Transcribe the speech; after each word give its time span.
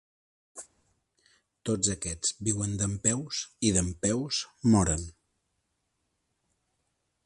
Tots 1.69 1.91
aquests 1.95 2.33
viuen 2.49 2.73
dempeus 2.81 3.43
i 3.71 3.77
dempeus 3.79 4.43
moren. 4.77 5.09